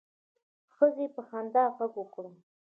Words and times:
ښځې 0.75 1.05
په 1.15 1.21
خندا 1.29 1.63
غږ 1.77 1.93
وکړ. 1.99 2.25